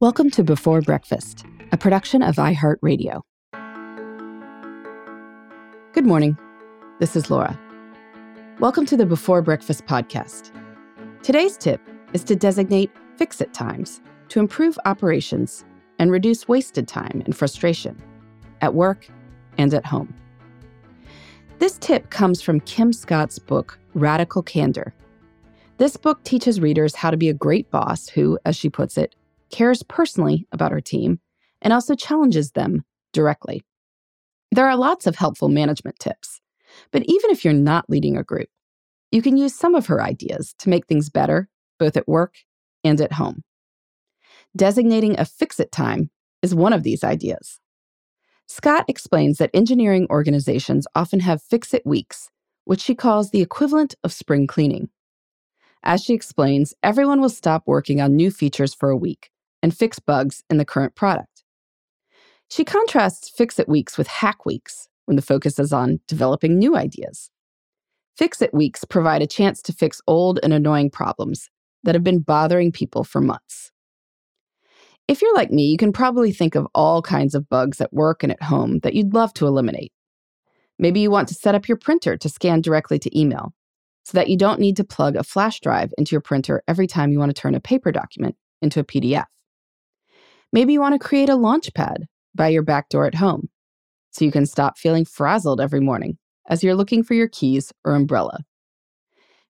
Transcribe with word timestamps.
Welcome 0.00 0.30
to 0.30 0.42
Before 0.42 0.80
Breakfast, 0.80 1.44
a 1.72 1.76
production 1.76 2.22
of 2.22 2.36
iHeartRadio. 2.36 3.20
Good 5.92 6.06
morning. 6.06 6.38
This 7.00 7.16
is 7.16 7.30
Laura. 7.30 7.60
Welcome 8.60 8.86
to 8.86 8.96
the 8.96 9.04
Before 9.04 9.42
Breakfast 9.42 9.84
podcast. 9.84 10.52
Today's 11.22 11.58
tip 11.58 11.82
is 12.14 12.24
to 12.24 12.34
designate 12.34 12.90
fix 13.18 13.42
it 13.42 13.52
times 13.52 14.00
to 14.30 14.40
improve 14.40 14.78
operations 14.86 15.66
and 15.98 16.10
reduce 16.10 16.48
wasted 16.48 16.88
time 16.88 17.22
and 17.26 17.36
frustration 17.36 18.02
at 18.62 18.72
work 18.72 19.06
and 19.58 19.74
at 19.74 19.84
home. 19.84 20.14
This 21.58 21.76
tip 21.76 22.08
comes 22.08 22.40
from 22.40 22.60
Kim 22.60 22.94
Scott's 22.94 23.38
book, 23.38 23.78
Radical 23.92 24.42
Candor. 24.42 24.94
This 25.76 25.98
book 25.98 26.24
teaches 26.24 26.58
readers 26.58 26.94
how 26.94 27.10
to 27.10 27.18
be 27.18 27.28
a 27.28 27.34
great 27.34 27.70
boss 27.70 28.08
who, 28.08 28.38
as 28.46 28.56
she 28.56 28.70
puts 28.70 28.96
it, 28.96 29.14
cares 29.50 29.82
personally 29.82 30.46
about 30.52 30.72
her 30.72 30.80
team, 30.80 31.20
and 31.62 31.72
also 31.72 31.94
challenges 31.94 32.52
them 32.52 32.84
directly. 33.12 33.62
There 34.50 34.68
are 34.68 34.76
lots 34.76 35.06
of 35.06 35.16
helpful 35.16 35.48
management 35.48 35.98
tips, 35.98 36.40
but 36.90 37.02
even 37.06 37.30
if 37.30 37.44
you're 37.44 37.54
not 37.54 37.88
leading 37.88 38.16
a 38.16 38.24
group, 38.24 38.48
you 39.12 39.22
can 39.22 39.36
use 39.36 39.54
some 39.54 39.74
of 39.74 39.86
her 39.86 40.02
ideas 40.02 40.54
to 40.58 40.68
make 40.68 40.86
things 40.86 41.10
better, 41.10 41.48
both 41.78 41.96
at 41.96 42.08
work 42.08 42.34
and 42.84 43.00
at 43.00 43.12
home. 43.12 43.42
Designating 44.56 45.18
a 45.18 45.24
fix 45.24 45.60
it 45.60 45.70
time 45.70 46.10
is 46.42 46.54
one 46.54 46.72
of 46.72 46.82
these 46.82 47.04
ideas. 47.04 47.60
Scott 48.46 48.84
explains 48.88 49.38
that 49.38 49.50
engineering 49.54 50.06
organizations 50.10 50.86
often 50.94 51.20
have 51.20 51.42
fix 51.42 51.72
it 51.72 51.86
weeks, 51.86 52.30
which 52.64 52.80
she 52.80 52.94
calls 52.94 53.30
the 53.30 53.40
equivalent 53.40 53.94
of 54.02 54.12
spring 54.12 54.46
cleaning. 54.46 54.88
As 55.82 56.02
she 56.02 56.14
explains, 56.14 56.74
everyone 56.82 57.20
will 57.20 57.28
stop 57.28 57.62
working 57.66 58.00
on 58.00 58.16
new 58.16 58.30
features 58.30 58.74
for 58.74 58.90
a 58.90 58.96
week 58.96 59.29
and 59.62 59.76
fix 59.76 59.98
bugs 59.98 60.42
in 60.50 60.56
the 60.56 60.64
current 60.64 60.94
product. 60.94 61.44
She 62.50 62.64
contrasts 62.64 63.28
Fix 63.28 63.58
It 63.58 63.68
Weeks 63.68 63.96
with 63.96 64.08
Hack 64.08 64.44
Weeks 64.44 64.88
when 65.06 65.16
the 65.16 65.22
focus 65.22 65.58
is 65.58 65.72
on 65.72 66.00
developing 66.08 66.58
new 66.58 66.76
ideas. 66.76 67.30
Fix 68.16 68.42
It 68.42 68.52
Weeks 68.52 68.84
provide 68.84 69.22
a 69.22 69.26
chance 69.26 69.62
to 69.62 69.72
fix 69.72 70.00
old 70.06 70.40
and 70.42 70.52
annoying 70.52 70.90
problems 70.90 71.48
that 71.84 71.94
have 71.94 72.04
been 72.04 72.20
bothering 72.20 72.72
people 72.72 73.04
for 73.04 73.20
months. 73.20 73.70
If 75.08 75.22
you're 75.22 75.34
like 75.34 75.50
me, 75.50 75.64
you 75.64 75.76
can 75.76 75.92
probably 75.92 76.32
think 76.32 76.54
of 76.54 76.68
all 76.74 77.02
kinds 77.02 77.34
of 77.34 77.48
bugs 77.48 77.80
at 77.80 77.92
work 77.92 78.22
and 78.22 78.30
at 78.30 78.42
home 78.42 78.78
that 78.80 78.94
you'd 78.94 79.14
love 79.14 79.32
to 79.34 79.46
eliminate. 79.46 79.92
Maybe 80.78 81.00
you 81.00 81.10
want 81.10 81.28
to 81.28 81.34
set 81.34 81.54
up 81.54 81.68
your 81.68 81.76
printer 81.76 82.16
to 82.16 82.28
scan 82.28 82.60
directly 82.60 82.98
to 83.00 83.18
email 83.18 83.52
so 84.04 84.16
that 84.18 84.28
you 84.28 84.36
don't 84.36 84.60
need 84.60 84.76
to 84.76 84.84
plug 84.84 85.16
a 85.16 85.24
flash 85.24 85.60
drive 85.60 85.92
into 85.98 86.12
your 86.12 86.20
printer 86.20 86.62
every 86.66 86.86
time 86.86 87.12
you 87.12 87.18
want 87.18 87.34
to 87.34 87.40
turn 87.40 87.54
a 87.54 87.60
paper 87.60 87.92
document 87.92 88.36
into 88.62 88.80
a 88.80 88.84
PDF. 88.84 89.26
Maybe 90.52 90.72
you 90.72 90.80
want 90.80 91.00
to 91.00 91.06
create 91.08 91.28
a 91.28 91.36
launch 91.36 91.72
pad 91.74 92.06
by 92.34 92.48
your 92.48 92.62
back 92.62 92.88
door 92.88 93.06
at 93.06 93.14
home 93.14 93.48
so 94.10 94.24
you 94.24 94.32
can 94.32 94.46
stop 94.46 94.78
feeling 94.78 95.04
frazzled 95.04 95.60
every 95.60 95.80
morning 95.80 96.18
as 96.48 96.64
you're 96.64 96.74
looking 96.74 97.02
for 97.02 97.14
your 97.14 97.28
keys 97.28 97.72
or 97.84 97.94
umbrella. 97.94 98.44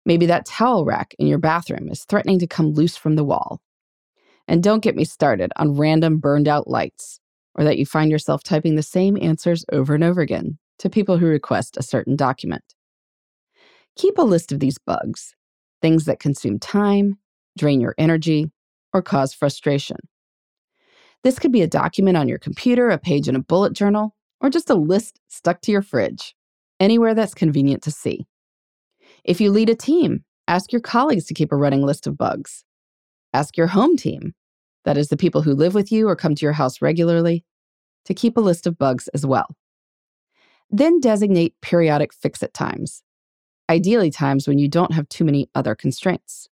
Maybe 0.05 0.27
that 0.27 0.47
towel 0.47 0.85
rack 0.85 1.15
in 1.19 1.27
your 1.27 1.39
bathroom 1.39 1.89
is 1.89 2.05
threatening 2.05 2.39
to 2.41 2.47
come 2.47 2.73
loose 2.73 2.97
from 2.97 3.17
the 3.17 3.25
wall. 3.25 3.61
And 4.49 4.63
don't 4.63 4.83
get 4.83 4.97
me 4.97 5.05
started 5.05 5.53
on 5.57 5.77
random 5.77 6.19
burned 6.19 6.49
out 6.49 6.69
lights 6.69 7.21
or 7.55 7.65
that 7.65 7.79
you 7.79 7.87
find 7.87 8.11
yourself 8.11 8.43
typing 8.43 8.75
the 8.75 8.83
same 8.83 9.17
answers 9.21 9.65
over 9.73 9.95
and 9.95 10.05
over 10.05 10.21
again 10.21 10.59
to 10.79 10.91
people 10.91 11.19
who 11.19 11.27
request 11.27 11.77
a 11.77 11.83
certain 11.83 12.17
document. 12.17 12.65
Keep 13.97 14.19
a 14.19 14.23
list 14.23 14.53
of 14.53 14.61
these 14.61 14.79
bugs, 14.79 15.35
things 15.83 16.05
that 16.07 16.21
consume 16.21 16.59
time, 16.59 17.19
drain 17.59 17.81
your 17.81 17.95
energy, 17.99 18.51
or 18.93 19.03
cause 19.03 19.35
frustration. 19.35 19.99
This 21.23 21.39
could 21.39 21.53
be 21.53 21.63
a 21.63 21.67
document 21.67 22.17
on 22.17 22.29
your 22.29 22.39
computer, 22.39 22.89
a 22.91 22.99
page 22.99 23.29
in 23.29 23.37
a 23.37 23.43
bullet 23.43 23.73
journal, 23.73 24.15
or 24.41 24.49
just 24.49 24.71
a 24.71 24.75
list 24.75 25.21
stuck 25.29 25.61
to 25.63 25.73
your 25.73 25.83
fridge, 25.83 26.35
anywhere 26.79 27.15
that's 27.15 27.35
convenient 27.35 27.83
to 27.83 27.91
see. 27.91 28.27
If 29.25 29.41
you 29.41 29.51
lead 29.51 29.69
a 29.69 29.75
team, 29.75 30.25
ask 30.49 30.73
your 30.73 30.81
colleagues 30.81 31.27
to 31.27 31.35
keep 31.35 31.53
a 31.53 31.57
running 31.57 31.83
list 31.83 32.07
of 32.07 32.17
bugs. 32.17 32.65
Ask 33.35 33.57
your 33.57 33.67
home 33.67 33.97
team, 33.97 34.35
that 34.85 34.97
is, 34.97 35.09
the 35.09 35.17
people 35.17 35.43
who 35.43 35.53
live 35.53 35.75
with 35.75 35.93
you 35.93 36.09
or 36.09 36.17
come 36.17 36.35
to 36.35 36.45
your 36.45 36.55
house 36.55 36.81
regularly, 36.81 37.45
to 38.07 38.15
keep 38.15 38.37
a 38.37 38.41
list 38.41 38.67
of 38.67 38.79
bugs 38.79 39.09
as 39.09 39.27
well. 39.27 39.47
Then 40.71 41.01
designate 41.01 41.55
periodic 41.61 42.15
fix 42.15 42.43
it 42.43 42.55
times, 42.55 43.03
ideally, 43.69 44.11
times 44.11 44.49
when 44.49 44.59
you 44.59 44.69
don't 44.69 44.95
have 44.95 45.09
too 45.09 45.25
many 45.25 45.51
other 45.55 45.75
constraints. 45.75 46.49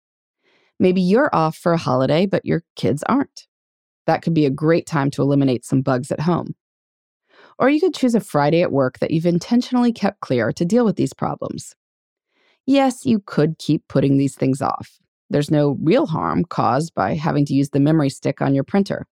Maybe 0.79 1.01
you're 1.01 1.35
off 1.35 1.57
for 1.57 1.73
a 1.73 1.79
holiday, 1.79 2.27
but 2.27 2.47
your 2.47 2.63
kids 2.77 3.03
aren't. 3.09 3.49
That 4.07 4.23
could 4.23 4.35
be 4.35 4.47
a 4.47 4.51
great 4.51 4.87
time 4.87 5.11
to 5.13 5.23
eliminate 5.23 5.65
some 5.65 5.83
bugs 5.83 6.11
at 6.11 6.21
home. 6.21 6.55
Or 7.59 7.69
you 7.69 7.81
could 7.81 7.95
choose 7.95 8.15
a 8.15 8.21
Friday 8.21 8.63
at 8.63 8.73
work 8.73 8.99
that 8.99 9.11
you've 9.11 9.27
intentionally 9.27 9.93
kept 9.93 10.21
clear 10.21 10.53
to 10.53 10.65
deal 10.65 10.85
with 10.85 10.97
these 10.97 11.13
problems. 11.13 11.75
Yes, 12.67 13.05
you 13.05 13.21
could 13.25 13.59
keep 13.59 13.87
putting 13.89 14.17
these 14.17 14.35
things 14.35 14.63
off. 14.63 14.99
There's 15.31 15.51
no 15.51 15.77
real 15.81 16.07
harm 16.07 16.45
caused 16.45 16.95
by 16.95 17.15
having 17.15 17.45
to 17.47 17.55
use 17.55 17.71
the 17.71 17.81
memory 17.81 18.11
stick 18.11 18.41
on 18.41 18.55
your 18.55 18.65
printer. 18.65 19.07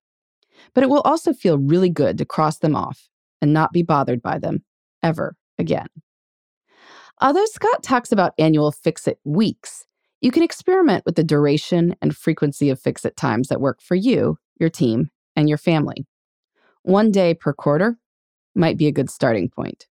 But 0.73 0.83
it 0.83 0.89
will 0.89 1.01
also 1.01 1.33
feel 1.33 1.57
really 1.57 1.89
good 1.89 2.17
to 2.17 2.25
cross 2.25 2.59
them 2.59 2.75
off 2.75 3.09
and 3.41 3.53
not 3.53 3.73
be 3.73 3.83
bothered 3.83 4.21
by 4.21 4.37
them 4.37 4.63
ever 5.01 5.35
again. 5.57 5.87
Although 7.19 7.45
Scott 7.45 7.83
talks 7.83 8.11
about 8.11 8.33
annual 8.37 8.71
fix 8.71 9.07
it 9.07 9.19
weeks, 9.23 9.85
you 10.21 10.31
can 10.31 10.43
experiment 10.43 11.03
with 11.05 11.15
the 11.15 11.23
duration 11.23 11.95
and 12.01 12.15
frequency 12.15 12.69
of 12.69 12.79
fix 12.79 13.05
it 13.05 13.17
times 13.17 13.47
that 13.47 13.61
work 13.61 13.81
for 13.81 13.95
you 13.95 14.37
your 14.61 14.69
team, 14.69 15.09
and 15.35 15.49
your 15.49 15.57
family. 15.57 16.05
One 16.83 17.11
day 17.11 17.33
per 17.33 17.53
quarter 17.53 17.97
might 18.55 18.77
be 18.77 18.87
a 18.87 18.91
good 18.91 19.09
starting 19.09 19.49
point. 19.49 19.87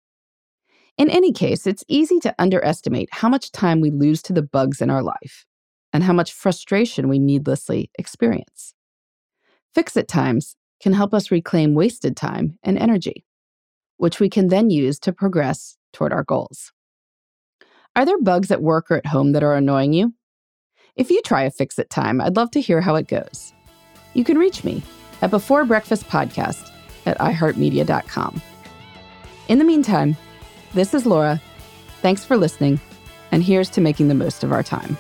In 0.99 1.11
any 1.11 1.33
case, 1.33 1.67
it's 1.67 1.85
easy 1.89 2.19
to 2.21 2.35
underestimate 2.39 3.09
how 3.13 3.29
much 3.29 3.53
time 3.53 3.81
we 3.81 3.91
lose 3.91 4.23
to 4.23 4.33
the 4.33 4.43
bugs 4.43 4.81
in 4.81 4.91
our 4.91 5.03
life 5.03 5.47
and 5.93 6.03
how 6.03 6.13
much 6.13 6.33
frustration 6.33 7.09
we 7.09 7.19
needlessly 7.19 7.91
experience. 7.99 8.75
Fix 9.75 9.97
it 9.97 10.09
times 10.09 10.57
can 10.81 10.93
help 10.93 11.13
us 11.13 11.31
reclaim 11.31 11.75
wasted 11.75 12.17
time 12.17 12.59
and 12.63 12.79
energy, 12.79 13.25
which 13.99 14.21
we 14.21 14.29
can 14.29 14.49
then 14.49 14.71
use 14.71 14.99
to 15.01 15.13
progress 15.13 15.77
toward 15.93 16.13
our 16.13 16.25
goals. 16.25 16.73
Are 17.95 18.05
there 18.05 18.21
bugs 18.21 18.51
at 18.51 18.63
work 18.63 18.91
or 18.91 18.97
at 18.97 19.07
home 19.07 19.33
that 19.33 19.43
are 19.43 19.55
annoying 19.55 19.93
you? 19.93 20.15
If 20.97 21.11
you 21.11 21.21
try 21.23 21.43
a 21.43 21.51
fix 21.51 21.79
it 21.79 21.91
time, 21.91 22.21
I'd 22.21 22.37
love 22.37 22.51
to 22.53 22.61
hear 22.61 22.81
how 22.81 22.95
it 22.97 23.09
goes 23.09 23.53
you 24.17 24.25
can 24.25 24.39
reach 24.39 24.65
me 24.65 24.83
at 25.21 25.31
Before 25.31 25.65
Breakfast 25.67 26.09
Podcast 26.09 26.71
at 27.05 27.19
iHeartMedia.com. 27.19 28.41
In 29.49 29.59
the 29.59 29.65
meantime, 29.65 30.17
this 30.73 30.95
is 30.95 31.05
Laura. 31.05 31.41
Thanks 32.01 32.25
for 32.25 32.37
listening, 32.37 32.81
and 33.31 33.45
here's 33.45 33.69
to 33.71 33.81
making 33.83 34.09
the 34.09 34.15
most 34.15 34.43
of 34.43 34.53
our 34.53 34.63
time. 34.63 34.97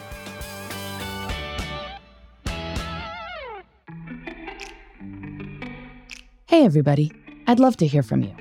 Hey, 6.47 6.65
everybody. 6.65 7.11
I'd 7.47 7.59
love 7.59 7.77
to 7.79 7.87
hear 7.87 8.03
from 8.03 8.23
you. 8.23 8.35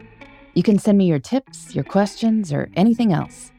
You 0.55 0.63
can 0.63 0.77
send 0.77 0.97
me 0.97 1.05
your 1.05 1.19
tips, 1.19 1.73
your 1.73 1.83
questions, 1.83 2.51
or 2.51 2.69
anything 2.75 3.13
else. 3.13 3.51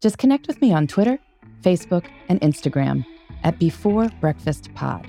Just 0.00 0.18
connect 0.18 0.48
with 0.48 0.60
me 0.60 0.72
on 0.72 0.86
Twitter, 0.86 1.18
Facebook, 1.62 2.06
and 2.28 2.40
Instagram 2.40 3.04
at 3.44 3.58
Before 3.58 4.08
Breakfast 4.20 4.72
Pod. 4.74 5.08